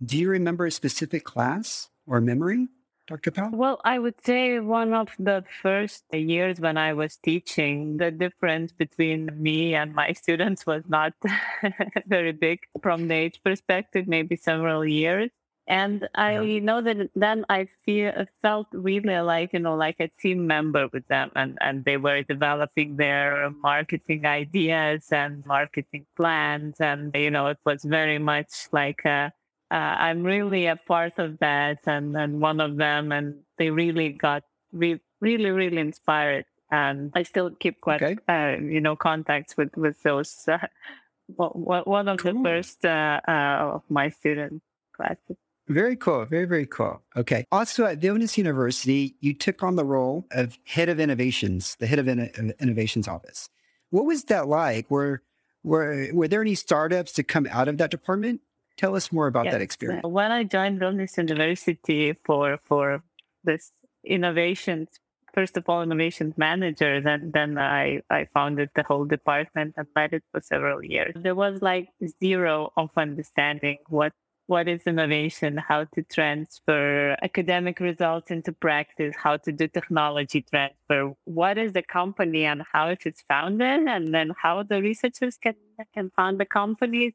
Do 0.04 0.18
you 0.18 0.28
remember 0.28 0.66
a 0.66 0.70
specific 0.70 1.24
class 1.24 1.88
or 2.06 2.20
memory, 2.20 2.68
Dr. 3.06 3.30
Powell? 3.30 3.50
Well, 3.52 3.80
I 3.82 3.98
would 3.98 4.22
say 4.22 4.60
one 4.60 4.92
of 4.92 5.08
the 5.18 5.42
first 5.62 6.04
years 6.12 6.60
when 6.60 6.76
I 6.76 6.92
was 6.92 7.16
teaching, 7.16 7.96
the 7.96 8.10
difference 8.10 8.72
between 8.72 9.30
me 9.40 9.74
and 9.74 9.94
my 9.94 10.12
students 10.12 10.66
was 10.66 10.82
not 10.86 11.14
very 12.06 12.32
big 12.32 12.60
from 12.82 13.08
the 13.08 13.14
age 13.14 13.40
perspective, 13.42 14.06
maybe 14.06 14.36
several 14.36 14.84
years. 14.84 15.30
And 15.68 16.08
I 16.14 16.60
know 16.60 16.80
that 16.80 17.10
then 17.16 17.44
I 17.48 17.66
feel 17.84 18.12
felt 18.40 18.68
really 18.72 19.18
like 19.18 19.52
you 19.52 19.58
know 19.58 19.74
like 19.74 19.96
a 19.98 20.08
team 20.20 20.46
member 20.46 20.86
with 20.92 21.08
them, 21.08 21.32
and 21.34 21.58
and 21.60 21.84
they 21.84 21.96
were 21.96 22.22
developing 22.22 22.94
their 22.94 23.50
marketing 23.50 24.26
ideas 24.26 25.08
and 25.10 25.44
marketing 25.44 26.06
plans, 26.16 26.76
and 26.78 27.10
you 27.16 27.32
know 27.32 27.48
it 27.48 27.58
was 27.64 27.82
very 27.82 28.20
much 28.20 28.68
like 28.70 29.04
a 29.04 29.32
uh, 29.70 29.74
I'm 29.74 30.22
really 30.22 30.66
a 30.66 30.76
part 30.76 31.18
of 31.18 31.38
that 31.38 31.78
and, 31.86 32.16
and 32.16 32.40
one 32.40 32.60
of 32.60 32.76
them, 32.76 33.12
and 33.12 33.40
they 33.58 33.70
really 33.70 34.10
got 34.10 34.44
re- 34.72 35.00
really, 35.20 35.50
really 35.50 35.78
inspired. 35.78 36.44
And 36.70 37.12
I 37.14 37.22
still 37.22 37.50
keep 37.50 37.80
quite, 37.80 38.02
Okay. 38.02 38.16
uh, 38.28 38.60
you 38.60 38.80
know, 38.80 38.96
contacts 38.96 39.56
with, 39.56 39.76
with 39.76 40.02
those, 40.02 40.46
uh, 40.48 40.58
one- 41.36 42.08
of 42.08 42.18
the 42.18 42.34
first 42.42 42.84
uh, 42.84 43.20
uh, 43.26 43.74
of 43.74 43.82
my 43.88 44.08
student 44.10 44.62
classes. 44.94 45.36
Very 45.68 45.96
cool. 45.96 46.24
Very, 46.26 46.44
very 46.44 46.66
cool. 46.66 47.02
Okay. 47.16 47.44
Also 47.50 47.84
at 47.86 47.98
Vilnius 48.00 48.38
University, 48.38 49.16
you 49.20 49.34
took 49.34 49.64
on 49.64 49.74
the 49.74 49.84
role 49.84 50.24
of 50.30 50.56
head 50.64 50.88
of 50.88 51.00
innovations, 51.00 51.74
the 51.80 51.88
head 51.88 51.98
of 51.98 52.06
Inno- 52.06 52.56
innovations 52.60 53.08
office. 53.08 53.48
What 53.90 54.04
was 54.06 54.24
that 54.24 54.46
like? 54.46 54.88
Were, 54.90 55.22
were, 55.64 56.08
were 56.12 56.28
there 56.28 56.40
any 56.40 56.54
startups 56.54 57.10
to 57.14 57.24
come 57.24 57.48
out 57.50 57.66
of 57.66 57.78
that 57.78 57.90
department? 57.90 58.40
Tell 58.76 58.94
us 58.94 59.10
more 59.10 59.26
about 59.26 59.50
that 59.50 59.62
experience. 59.62 60.04
When 60.04 60.30
I 60.30 60.44
joined 60.44 60.80
Vilnius 60.80 61.16
University 61.16 62.14
for 62.24 62.58
for 62.64 63.02
this 63.44 63.72
innovation, 64.04 64.88
first 65.36 65.56
of 65.56 65.68
all 65.68 65.82
innovation 65.82 66.34
manager. 66.36 67.00
Then 67.00 67.30
then 67.32 67.58
I 67.58 68.02
I 68.10 68.26
founded 68.34 68.70
the 68.74 68.82
whole 68.82 69.04
department 69.04 69.74
and 69.76 69.86
led 69.94 70.12
it 70.12 70.24
for 70.32 70.40
several 70.40 70.84
years. 70.84 71.14
There 71.16 71.34
was 71.34 71.62
like 71.62 71.88
zero 72.20 72.72
of 72.76 72.90
understanding 72.96 73.78
what 73.88 74.12
what 74.46 74.68
is 74.68 74.82
innovation, 74.86 75.56
how 75.56 75.84
to 75.94 76.02
transfer 76.02 77.16
academic 77.20 77.80
results 77.80 78.30
into 78.30 78.52
practice, 78.52 79.14
how 79.16 79.36
to 79.38 79.50
do 79.50 79.66
technology 79.66 80.40
transfer, 80.42 81.12
what 81.24 81.58
is 81.58 81.72
the 81.72 81.82
company 81.82 82.44
and 82.44 82.62
how 82.72 82.88
it 82.88 83.04
is 83.04 83.24
founded, 83.28 83.88
and 83.88 84.14
then 84.14 84.30
how 84.40 84.62
the 84.62 84.80
researchers 84.80 85.36
can, 85.36 85.56
can 85.92 86.10
found 86.14 86.38
the 86.38 86.44
companies, 86.44 87.12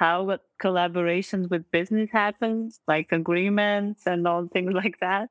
how 0.00 0.38
collaborations 0.62 1.50
with 1.50 1.70
business 1.70 2.08
happens, 2.10 2.80
like 2.88 3.12
agreements 3.12 4.06
and 4.06 4.26
all 4.26 4.48
things 4.48 4.72
like 4.72 4.98
that. 5.00 5.28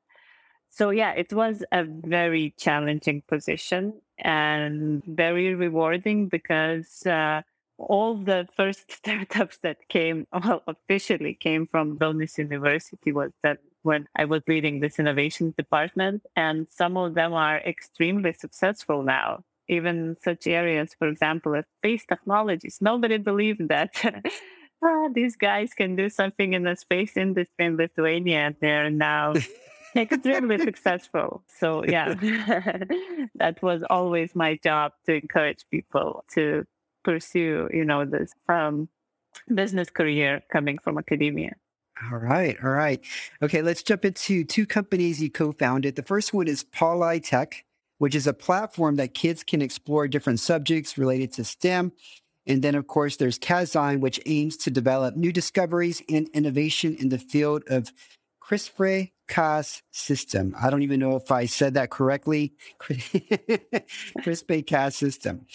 So 0.70 0.92
yeah, 0.92 1.14
it 1.14 1.34
was 1.34 1.64
a 1.72 1.84
very 1.84 2.54
challenging 2.58 3.24
position 3.28 4.02
and 4.20 5.04
very 5.06 5.56
rewarding 5.56 6.28
because 6.28 7.06
uh, 7.08 7.42
all 7.80 8.18
the 8.18 8.48
first 8.56 8.92
startups 9.00 9.58
that 9.64 9.78
came, 9.90 10.28
well, 10.32 10.62
officially 10.68 11.34
came 11.34 11.66
from 11.66 11.98
Vilnius 11.98 12.38
University 12.38 13.12
was 13.12 13.32
that 13.42 13.58
when 13.82 14.08
I 14.16 14.26
was 14.26 14.44
leading 14.48 14.80
this 14.80 15.00
innovation 15.00 15.56
department. 15.58 16.24
And 16.36 16.68
some 16.70 16.96
of 16.96 17.16
them 17.16 17.34
are 17.34 17.58
extremely 17.58 18.34
successful 18.34 19.02
now. 19.02 19.44
Even 19.68 20.18
such 20.22 20.48
areas, 20.48 20.96
for 20.98 21.08
example, 21.08 21.56
as 21.56 21.66
space 21.80 22.06
technologies. 22.06 22.80
Nobody 22.82 23.18
believed 23.18 23.68
that 23.70 23.94
ah, 24.84 25.10
these 25.14 25.36
guys 25.36 25.74
can 25.74 25.96
do 25.96 26.10
something 26.10 26.54
in 26.54 26.64
the 26.64 26.76
space 26.76 27.18
industry 27.18 27.66
in 27.66 27.78
Lithuania. 27.78 28.40
And 28.40 28.56
they're 28.62 28.90
now 28.90 29.34
extremely 29.96 30.58
successful. 30.60 31.44
So, 31.48 31.84
yeah, 31.86 32.14
that 33.36 33.62
was 33.62 33.84
always 33.90 34.36
my 34.36 34.60
job 34.64 34.94
to 35.06 35.16
encourage 35.16 35.66
people 35.72 36.26
to 36.34 36.66
pursue, 37.04 37.70
you 37.74 37.86
know, 37.86 38.06
this 38.06 38.34
um, 38.48 38.90
business 39.54 39.90
career 39.90 40.42
coming 40.52 40.78
from 40.78 40.98
academia. 40.98 41.54
All 42.12 42.18
right. 42.18 42.58
All 42.64 42.70
right. 42.70 43.02
Okay. 43.42 43.62
Let's 43.62 43.84
jump 43.84 44.06
into 44.06 44.46
two 44.46 44.66
companies 44.66 45.22
you 45.22 45.30
co 45.30 45.52
founded. 45.52 45.96
The 45.96 46.04
first 46.04 46.34
one 46.34 46.48
is 46.48 46.64
Pauli 46.64 47.20
Tech, 47.20 47.66
which 47.98 48.16
is 48.16 48.26
a 48.26 48.34
platform 48.34 48.96
that 48.96 49.14
kids 49.14 49.44
can 49.44 49.62
explore 49.62 50.08
different 50.08 50.40
subjects 50.40 50.98
related 50.98 51.34
to 51.34 51.44
STEM. 51.44 51.92
And 52.48 52.62
then, 52.62 52.76
of 52.76 52.88
course, 52.88 53.18
there's 53.18 53.38
Caszyme, 53.38 54.00
which 54.00 54.20
aims 54.26 54.58
to 54.58 54.72
develop 54.72 55.16
new 55.16 55.32
discoveries 55.32 56.02
and 56.10 56.28
innovation 56.30 56.96
in 56.96 57.10
the 57.10 57.20
field 57.20 57.64
of 57.68 57.92
CRISPR 58.42 59.12
Cas 59.28 59.84
system. 59.92 60.56
I 60.60 60.70
don't 60.70 60.82
even 60.82 61.00
know 61.00 61.16
if 61.16 61.32
I 61.32 61.46
said 61.46 61.76
that 61.76 61.92
correctly. 61.92 62.54
CRISPR 62.82 64.66
Cas 64.66 64.96
system. 64.96 65.46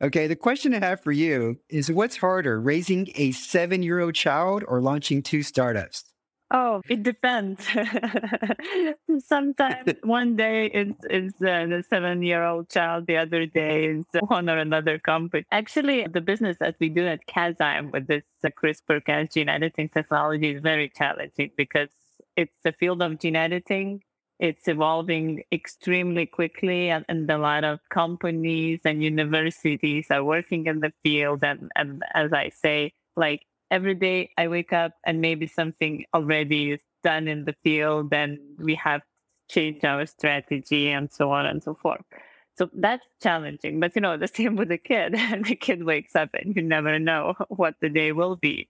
Okay, 0.00 0.26
the 0.26 0.36
question 0.36 0.74
I 0.74 0.80
have 0.80 1.00
for 1.00 1.12
you 1.12 1.58
is 1.68 1.90
what's 1.90 2.18
harder, 2.18 2.60
raising 2.60 3.08
a 3.14 3.32
seven 3.32 3.82
year 3.82 4.00
old 4.00 4.14
child 4.14 4.62
or 4.68 4.80
launching 4.80 5.22
two 5.22 5.42
startups? 5.42 6.04
Oh, 6.50 6.80
it 6.88 7.02
depends. 7.02 7.66
Sometimes 9.18 9.94
one 10.04 10.36
day 10.36 10.66
it's, 10.66 11.04
it's 11.10 11.42
uh, 11.42 11.66
the 11.66 11.84
seven 11.88 12.22
year 12.22 12.44
old 12.44 12.68
child, 12.68 13.06
the 13.06 13.16
other 13.16 13.46
day 13.46 13.86
is 13.86 14.04
one 14.28 14.48
or 14.48 14.58
another 14.58 14.98
company. 14.98 15.44
Actually, 15.50 16.06
the 16.06 16.20
business 16.20 16.56
that 16.60 16.76
we 16.78 16.88
do 16.88 17.04
at 17.06 17.26
Caszyme 17.26 17.90
with 17.92 18.06
this 18.06 18.22
uh, 18.44 18.50
CRISPR 18.50 19.04
Cas 19.04 19.34
gene 19.34 19.48
editing 19.48 19.88
technology 19.88 20.50
is 20.50 20.62
very 20.62 20.88
challenging 20.88 21.50
because 21.56 21.88
it's 22.36 22.54
the 22.62 22.72
field 22.72 23.02
of 23.02 23.18
gene 23.18 23.36
editing 23.36 24.02
it's 24.38 24.68
evolving 24.68 25.42
extremely 25.50 26.26
quickly 26.26 26.90
and, 26.90 27.04
and, 27.08 27.30
a 27.30 27.38
lot 27.38 27.64
of 27.64 27.80
companies 27.88 28.80
and 28.84 29.02
universities 29.02 30.06
are 30.10 30.22
working 30.22 30.66
in 30.66 30.80
the 30.80 30.92
field 31.02 31.42
and, 31.42 31.70
and 31.74 32.02
as 32.14 32.32
i 32.34 32.50
say 32.50 32.92
like 33.16 33.46
every 33.70 33.94
day 33.94 34.30
i 34.38 34.48
wake 34.48 34.72
up 34.72 34.92
and 35.04 35.20
maybe 35.20 35.46
something 35.46 36.04
already 36.14 36.72
is 36.72 36.80
done 37.02 37.28
in 37.28 37.44
the 37.44 37.54
field 37.62 38.12
and 38.12 38.38
we 38.58 38.74
have 38.74 39.02
changed 39.48 39.84
our 39.84 40.06
strategy 40.06 40.90
and 40.90 41.12
so 41.12 41.30
on 41.30 41.46
and 41.46 41.62
so 41.62 41.74
forth. 41.74 42.02
So 42.58 42.70
that's 42.74 43.06
challenging 43.22 43.80
but 43.80 43.94
you 43.94 44.00
know 44.00 44.16
the 44.24 44.28
same 44.28 44.56
with 44.56 44.68
the 44.68 44.78
kid. 44.78 45.14
The 45.48 45.56
kid 45.56 45.84
wakes 45.84 46.14
up 46.16 46.30
and 46.34 46.56
you 46.56 46.62
never 46.62 46.98
know 46.98 47.34
what 47.48 47.74
the 47.80 47.88
day 47.88 48.12
will 48.12 48.36
be. 48.36 48.68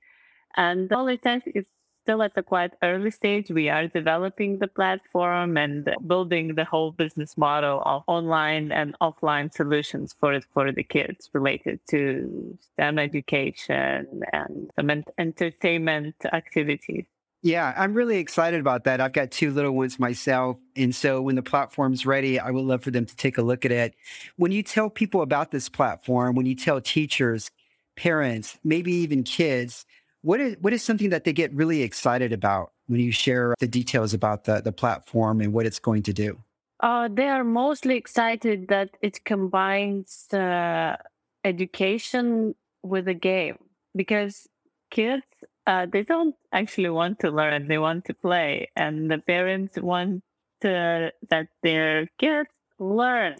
And 0.57 0.93
all 0.93 1.09
it 1.09 1.21
is 1.55 1.67
still 2.07 2.23
at 2.23 2.31
a 2.37 2.43
quite 2.43 2.73
early 2.85 3.11
stage. 3.11 3.51
We 3.51 3.69
are 3.69 3.89
developing 3.89 4.59
the 4.59 4.69
platform 4.69 5.57
and 5.57 5.91
building 6.07 6.55
the 6.55 6.65
whole 6.65 6.93
business 6.93 7.37
model 7.37 7.83
of 7.85 8.05
online 8.07 8.71
and 8.71 8.97
offline 9.01 9.53
solutions 9.53 10.15
for 10.21 10.41
for 10.55 10.71
the 10.71 10.85
kids 10.85 11.29
related 11.33 11.81
to 11.91 12.57
STEM 12.61 13.01
education 13.01 14.23
and 14.33 14.71
entertainment 15.19 16.15
activities. 16.33 17.07
Yeah, 17.43 17.75
I'm 17.77 17.95
really 17.95 18.19
excited 18.19 18.61
about 18.61 18.85
that. 18.85 19.01
I've 19.01 19.13
got 19.13 19.33
two 19.33 19.51
little 19.51 19.73
ones 19.73 19.99
myself. 19.99 20.59
And 20.77 20.95
so 20.95 21.21
when 21.21 21.35
the 21.35 21.43
platform's 21.43 22.07
ready, 22.07 22.39
I 22.39 22.53
would 22.53 22.65
love 22.65 22.83
for 22.83 22.93
them 22.93 23.07
to 23.07 23.17
take 23.17 23.37
a 23.37 23.43
look 23.43 23.65
at 23.65 23.73
it. 23.73 23.95
When 24.37 24.53
you 24.53 24.63
tell 24.63 24.91
people 24.91 25.23
about 25.23 25.51
this 25.51 25.69
platform, 25.69 26.37
when 26.37 26.47
you 26.47 26.55
tell 26.55 26.81
teachers, 26.81 27.51
parents, 27.97 28.59
maybe 28.63 28.93
even 28.93 29.25
kids, 29.25 29.87
what 30.27 30.41
is 30.41 30.57
what 30.61 30.73
is 30.73 30.83
something 30.83 31.11
that 31.11 31.23
they 31.23 31.33
get 31.33 31.55
really 31.55 31.83
excited 31.83 32.33
about 32.33 32.73
when 32.89 32.99
you 33.01 33.13
share 33.13 33.55
the 33.61 33.69
details 33.69 34.13
about 34.13 34.43
the, 34.45 34.61
the 34.61 34.73
platform 34.73 35.41
and 35.41 35.53
what 35.53 35.67
it's 35.67 35.79
going 35.79 36.03
to 36.03 36.13
do? 36.13 36.37
Uh, 36.81 37.09
they 37.11 37.29
are 37.29 37.45
mostly 37.45 37.97
excited 37.97 38.67
that 38.69 38.91
it 39.01 39.25
combines 39.25 40.27
uh, 40.35 40.97
education 41.45 42.57
with 42.83 43.07
a 43.07 43.15
game 43.15 43.57
because 43.95 44.49
kids 44.91 45.23
uh, 45.69 45.87
they 45.93 46.03
don't 46.03 46.35
actually 46.53 46.91
want 46.91 47.21
to 47.21 47.31
learn; 47.31 47.69
they 47.69 47.79
want 47.79 48.05
to 48.07 48.15
play, 48.15 48.69
and 48.75 49.09
the 49.09 49.19
parents 49.19 49.79
want 49.79 50.23
to, 50.61 51.13
that 51.31 51.47
their 51.63 52.09
kids 52.19 52.51
learn. 52.81 53.37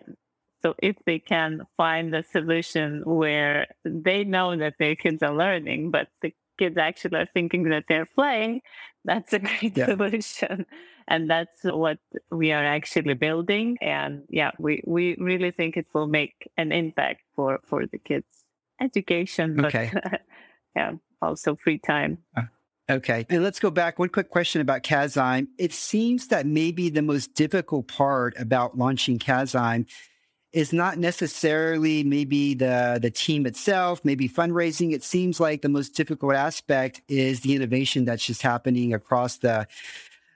So 0.63 0.75
if 0.79 0.97
they 1.05 1.19
can 1.19 1.67
find 1.77 2.15
a 2.15 2.23
solution 2.23 3.03
where 3.05 3.67
they 3.85 4.25
know 4.25 4.57
that 4.57 4.75
their 4.79 4.97
kids 4.97 5.23
are 5.23 5.35
learning, 5.35 5.91
but 5.91 6.09
the 6.23 6.33
kids 6.59 6.77
actually 6.77 7.19
are 7.19 7.29
thinking 7.33 7.65
that 7.71 7.85
they're 7.89 8.07
playing, 8.07 8.63
that's 9.05 9.33
a 9.33 9.39
great 9.61 9.77
yeah. 9.77 9.87
solution. 9.87 10.67
And 11.09 11.31
that's 11.31 11.63
what 11.63 11.99
we 12.31 12.53
are 12.53 12.65
actually 12.65 13.15
building. 13.15 13.79
And 13.81 14.25
yeah, 14.29 14.51
we, 14.59 14.83
we 14.87 15.17
really 15.19 15.53
think 15.53 15.77
it 15.77 15.87
will 15.93 16.09
make 16.09 16.51
an 16.57 16.73
impact 16.73 17.23
for, 17.37 17.61
for 17.65 17.87
the 17.87 17.99
kids' 17.99 18.45
education, 18.81 19.57
but 19.57 19.67
okay. 19.67 19.93
yeah, 20.77 20.93
also 21.23 21.57
free 21.57 21.79
time. 21.79 22.19
Uh, 22.37 22.43
okay. 22.91 23.25
And 23.31 23.45
let's 23.45 23.61
go 23.61 23.71
back. 23.71 24.01
One 24.01 24.09
quick 24.09 24.31
question 24.31 24.61
about 24.61 24.83
Caszyme. 24.83 25.47
It 25.59 25.73
seems 25.73 26.27
that 26.29 26.45
maybe 26.45 26.91
the 26.91 27.03
most 27.03 27.35
difficult 27.35 27.87
part 27.87 28.35
about 28.37 28.77
launching 28.77 29.21
Caszyme 29.21 29.87
is 30.57 30.73
not 30.73 30.97
necessarily 30.97 32.03
maybe 32.03 32.55
the 32.55 32.99
the 33.01 33.11
team 33.11 33.45
itself, 33.45 34.03
maybe 34.05 34.27
fundraising. 34.27 34.95
It 34.95 35.05
seems 35.05 35.39
like 35.39 35.61
the 35.61 35.69
most 35.69 35.91
difficult 35.95 36.35
aspect 36.35 37.03
is 37.09 37.41
the 37.41 37.55
innovation 37.55 38.07
that's 38.07 38.25
just 38.25 38.41
happening 38.41 38.95
across 38.95 39.37
the 39.37 39.67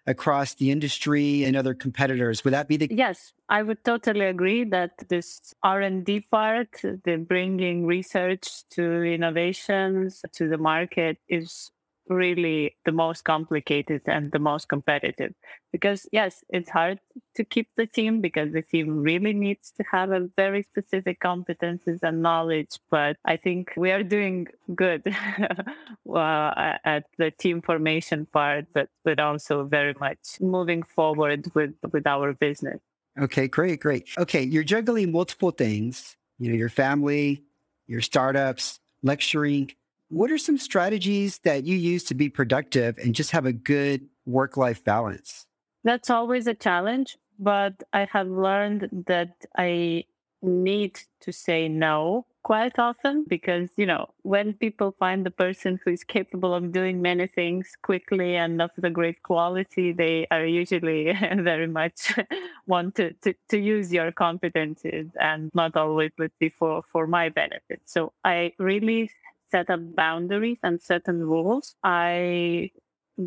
across 0.06 0.54
the 0.54 0.70
industry 0.70 1.44
and 1.44 1.56
other 1.56 1.72
competitors. 1.72 2.44
Would 2.44 2.52
that 2.52 2.68
be 2.68 2.76
the 2.76 2.88
Yes, 2.90 3.32
I 3.48 3.62
would 3.62 3.82
totally 3.82 4.26
agree 4.26 4.64
that 4.64 4.92
this 5.08 5.54
R&D 5.62 6.26
part, 6.30 6.68
the 6.82 7.16
bringing 7.16 7.86
research 7.86 8.68
to 8.76 9.02
innovations 9.02 10.22
to 10.32 10.48
the 10.48 10.58
market 10.58 11.16
is 11.30 11.72
really 12.10 12.76
the 12.84 12.92
most 12.92 13.24
complicated 13.24 14.02
and 14.06 14.32
the 14.32 14.38
most 14.38 14.68
competitive. 14.68 15.32
Because 15.72 16.06
yes 16.12 16.44
it's 16.48 16.68
hard 16.70 16.98
to 17.36 17.44
keep 17.44 17.68
the 17.76 17.86
team 17.86 18.20
because 18.20 18.52
the 18.52 18.62
team 18.62 19.02
really 19.02 19.32
needs 19.32 19.72
to 19.76 19.84
have 19.90 20.10
a 20.10 20.28
very 20.36 20.62
specific 20.62 21.20
competences 21.20 22.00
and 22.02 22.22
knowledge 22.22 22.78
but 22.90 23.16
i 23.24 23.36
think 23.36 23.72
we 23.76 23.90
are 23.90 24.02
doing 24.02 24.46
good 24.74 25.02
at 26.16 27.04
the 27.18 27.30
team 27.38 27.62
formation 27.62 28.26
part 28.26 28.66
but 28.74 28.88
but 29.04 29.20
also 29.20 29.64
very 29.64 29.94
much 30.00 30.40
moving 30.40 30.82
forward 30.82 31.50
with 31.54 31.74
with 31.92 32.06
our 32.06 32.32
business. 32.32 32.80
Okay 33.20 33.48
great 33.48 33.80
great. 33.80 34.08
Okay 34.18 34.42
you're 34.42 34.64
juggling 34.64 35.12
multiple 35.12 35.50
things 35.50 36.16
you 36.38 36.50
know 36.50 36.56
your 36.56 36.68
family 36.68 37.42
your 37.86 38.00
startups 38.00 38.80
lecturing 39.02 39.70
what 40.10 40.30
are 40.30 40.38
some 40.38 40.58
strategies 40.58 41.38
that 41.38 41.64
you 41.64 41.76
use 41.76 42.04
to 42.04 42.14
be 42.14 42.28
productive 42.28 42.98
and 42.98 43.14
just 43.14 43.30
have 43.30 43.46
a 43.46 43.52
good 43.52 44.08
work 44.26 44.56
life 44.56 44.84
balance? 44.84 45.46
That's 45.84 46.10
always 46.10 46.46
a 46.46 46.54
challenge, 46.54 47.16
but 47.38 47.82
I 47.92 48.06
have 48.12 48.28
learned 48.28 49.04
that 49.06 49.46
I 49.56 50.04
need 50.42 51.00
to 51.20 51.32
say 51.32 51.68
no 51.68 52.26
quite 52.42 52.78
often 52.78 53.24
because, 53.28 53.68
you 53.76 53.86
know, 53.86 54.08
when 54.22 54.54
people 54.54 54.94
find 54.98 55.24
the 55.24 55.30
person 55.30 55.78
who 55.84 55.92
is 55.92 56.02
capable 56.02 56.54
of 56.54 56.72
doing 56.72 57.00
many 57.00 57.26
things 57.26 57.76
quickly 57.82 58.34
and 58.34 58.60
of 58.60 58.70
the 58.78 58.90
great 58.90 59.22
quality, 59.22 59.92
they 59.92 60.26
are 60.30 60.44
usually 60.44 61.12
very 61.36 61.66
much 61.66 62.14
want 62.66 62.94
to, 62.96 63.12
to, 63.22 63.34
to 63.48 63.58
use 63.58 63.92
your 63.92 64.10
competencies 64.10 65.10
and 65.20 65.50
not 65.54 65.76
always, 65.76 66.10
see, 66.38 66.48
for, 66.48 66.82
for 66.90 67.06
my 67.06 67.28
benefit. 67.28 67.80
So 67.84 68.12
I 68.24 68.54
really 68.58 69.10
set 69.50 69.70
up 69.70 69.80
boundaries 69.94 70.58
and 70.62 70.80
certain 70.80 71.20
rules. 71.24 71.74
I 71.84 72.70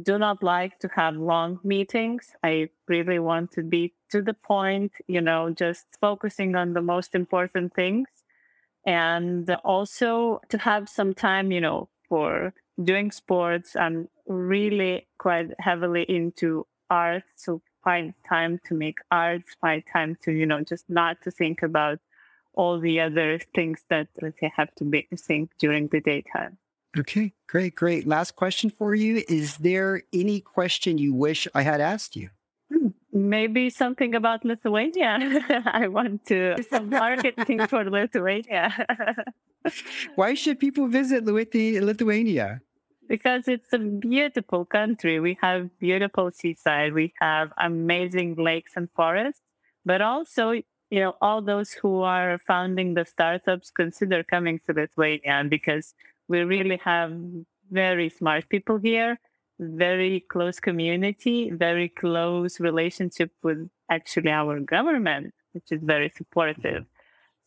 do 0.03 0.18
not 0.18 0.42
like 0.44 0.80
to 0.80 0.89
have 0.96 1.15
long 1.15 1.60
meetings. 1.63 2.34
I 2.44 2.70
really 2.88 3.20
want 3.20 3.51
to 3.53 3.63
be 3.63 3.94
to 4.12 4.22
the 4.22 4.34
point, 4.34 4.94
you 5.08 5.22
know, 5.22 5.51
just 5.51 5.86
focusing 6.01 6.56
on 6.56 6.74
the 6.74 6.82
most 6.82 7.15
important 7.15 7.74
things. 7.75 8.08
And 8.86 9.50
also 9.63 10.42
to 10.50 10.58
have 10.58 10.89
some 10.89 11.13
time, 11.13 11.51
you 11.51 11.62
know, 11.62 11.89
for 12.10 12.53
doing 12.84 13.12
sports. 13.12 13.75
I'm 13.75 14.10
really 14.27 15.08
quite 15.20 15.51
heavily 15.60 16.03
into 16.03 16.65
art. 16.89 17.24
So 17.36 17.62
find 17.84 18.13
time 18.27 18.60
to 18.65 18.74
make 18.74 19.00
art, 19.12 19.44
find 19.62 19.84
time 19.92 20.18
to, 20.24 20.32
you 20.32 20.46
know, 20.46 20.62
just 20.63 20.89
not 20.89 21.22
to 21.24 21.32
think 21.32 21.62
about 21.63 22.00
all 22.53 22.79
the 22.79 23.00
other 23.00 23.39
things 23.55 23.83
that 23.89 24.07
let's 24.22 24.39
say 24.39 24.51
have 24.55 24.74
to 24.75 24.83
be 24.83 25.07
think 25.15 25.51
during 25.60 25.88
the 25.88 26.01
daytime. 26.01 26.57
Okay, 26.98 27.33
great, 27.48 27.75
great. 27.75 28.05
Last 28.05 28.36
question 28.36 28.69
for 28.69 28.93
you. 28.93 29.24
Is 29.27 29.57
there 29.57 30.03
any 30.13 30.41
question 30.41 31.00
you 31.00 31.13
wish 31.13 31.48
I 31.55 31.63
had 31.63 31.81
asked 31.81 32.15
you? 32.15 32.29
Hmm, 32.72 32.89
maybe 33.12 33.72
something 33.72 34.13
about 34.13 34.45
Lithuania. 34.45 35.17
I 35.65 35.88
want 35.88 36.25
to 36.27 36.55
do 36.55 36.63
some 36.63 36.89
marketing 36.89 37.65
for 37.67 37.89
Lithuania. 37.89 38.86
Why 40.15 40.36
should 40.36 40.60
people 40.60 40.88
visit 40.88 41.25
Lithuania? 41.25 42.62
Because 43.07 43.48
it's 43.48 43.74
a 43.74 43.79
beautiful 43.79 44.63
country. 44.63 45.19
We 45.19 45.38
have 45.41 45.69
beautiful 45.79 46.31
seaside. 46.31 46.93
We 46.93 47.13
have 47.19 47.51
amazing 47.57 48.36
lakes 48.36 48.74
and 48.75 48.88
forests, 48.95 49.41
but 49.83 50.01
also, 50.01 50.62
you 50.94 51.00
know, 51.00 51.16
all 51.22 51.42
those 51.42 51.72
who 51.72 52.02
are 52.02 52.38
founding 52.38 52.94
the 52.94 53.04
startups 53.04 53.72
consider 53.72 54.24
coming 54.24 54.60
to 54.60 54.74
Lithuania 54.74 55.44
because 55.50 55.96
we 56.28 56.42
really 56.42 56.80
have 56.86 57.12
very 57.72 58.10
smart 58.10 58.48
people 58.48 58.78
here, 58.78 59.20
very 59.60 60.20
close 60.20 60.60
community, 60.60 61.50
very 61.50 61.90
close 61.90 62.60
relationship 62.60 63.32
with 63.42 63.72
actually 63.90 64.30
our 64.30 64.60
government, 64.60 65.34
which 65.54 65.72
is 65.72 65.82
very 65.82 66.10
supportive. 66.10 66.86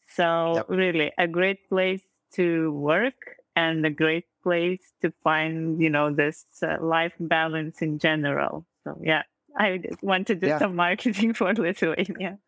So 0.08 0.54
yep. 0.56 0.66
really 0.68 1.12
a 1.16 1.28
great 1.28 1.68
place 1.68 2.02
to 2.32 2.72
work 2.72 3.36
and 3.54 3.86
a 3.86 3.90
great 3.90 4.24
place 4.42 4.82
to 5.02 5.12
find, 5.22 5.80
you 5.80 5.90
know, 5.90 6.12
this 6.12 6.46
uh, 6.64 6.78
life 6.80 7.14
balance 7.20 7.80
in 7.80 8.00
general. 8.00 8.66
So 8.82 8.98
yeah, 9.00 9.22
I 9.56 9.82
want 10.02 10.26
to 10.26 10.34
do 10.34 10.48
yeah. 10.48 10.58
some 10.58 10.74
marketing 10.74 11.32
for 11.38 11.54
Lithuania. 11.54 12.40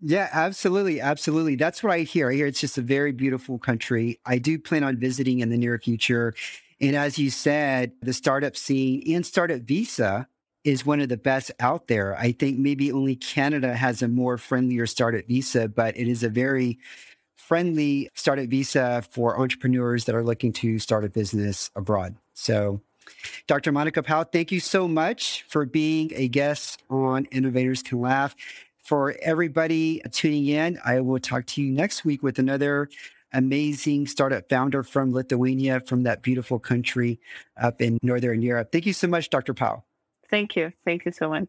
Yeah, 0.00 0.28
absolutely. 0.32 1.00
Absolutely. 1.00 1.56
That's 1.56 1.82
what 1.82 1.92
I 1.92 2.00
hear. 2.00 2.30
I 2.30 2.34
hear 2.34 2.46
it's 2.46 2.60
just 2.60 2.78
a 2.78 2.82
very 2.82 3.12
beautiful 3.12 3.58
country. 3.58 4.20
I 4.24 4.38
do 4.38 4.58
plan 4.58 4.84
on 4.84 4.96
visiting 4.96 5.40
in 5.40 5.50
the 5.50 5.58
near 5.58 5.78
future. 5.78 6.34
And 6.80 6.94
as 6.94 7.18
you 7.18 7.30
said, 7.30 7.92
the 8.02 8.12
startup 8.12 8.56
scene 8.56 9.02
and 9.12 9.26
startup 9.26 9.62
visa 9.62 10.28
is 10.62 10.86
one 10.86 11.00
of 11.00 11.08
the 11.08 11.16
best 11.16 11.50
out 11.58 11.88
there. 11.88 12.16
I 12.16 12.32
think 12.32 12.58
maybe 12.58 12.92
only 12.92 13.16
Canada 13.16 13.74
has 13.74 14.02
a 14.02 14.08
more 14.08 14.38
friendlier 14.38 14.86
startup 14.86 15.26
visa, 15.26 15.68
but 15.68 15.96
it 15.96 16.06
is 16.06 16.22
a 16.22 16.28
very 16.28 16.78
friendly 17.36 18.10
startup 18.14 18.46
visa 18.46 19.02
for 19.10 19.40
entrepreneurs 19.40 20.04
that 20.04 20.14
are 20.14 20.22
looking 20.22 20.52
to 20.52 20.78
start 20.78 21.04
a 21.04 21.08
business 21.08 21.70
abroad. 21.74 22.14
So, 22.34 22.82
Dr. 23.46 23.72
Monica 23.72 24.02
Powell, 24.02 24.24
thank 24.24 24.52
you 24.52 24.60
so 24.60 24.86
much 24.86 25.44
for 25.48 25.64
being 25.64 26.12
a 26.14 26.28
guest 26.28 26.82
on 26.90 27.24
Innovators 27.26 27.82
Can 27.82 28.00
Laugh 28.00 28.36
for 28.88 29.14
everybody 29.20 30.00
tuning 30.12 30.46
in. 30.46 30.78
I 30.82 31.00
will 31.00 31.18
talk 31.18 31.44
to 31.44 31.62
you 31.62 31.70
next 31.70 32.06
week 32.06 32.22
with 32.22 32.38
another 32.38 32.88
amazing 33.34 34.06
startup 34.06 34.48
founder 34.48 34.82
from 34.82 35.12
Lithuania, 35.12 35.80
from 35.80 36.04
that 36.04 36.22
beautiful 36.22 36.58
country 36.58 37.20
up 37.60 37.82
in 37.82 37.98
Northern 38.02 38.40
Europe. 38.40 38.72
Thank 38.72 38.86
you 38.86 38.94
so 38.94 39.06
much, 39.06 39.28
Dr. 39.28 39.52
Powell. 39.52 39.84
Thank 40.30 40.56
you. 40.56 40.72
Thank 40.86 41.04
you 41.04 41.12
so 41.12 41.28
much. 41.28 41.48